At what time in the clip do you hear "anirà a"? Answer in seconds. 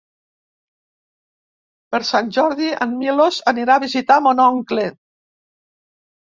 3.53-3.83